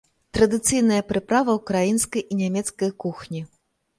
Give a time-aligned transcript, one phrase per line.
[0.35, 3.41] Традыцыйная прыправа ўкраінскай і нямецкай кухні.